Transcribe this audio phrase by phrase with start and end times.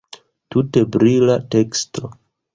[0.55, 2.13] Tute brila teksto.